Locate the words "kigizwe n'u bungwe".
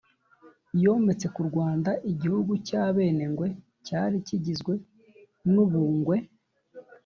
4.27-6.17